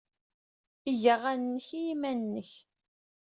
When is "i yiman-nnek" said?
1.79-2.51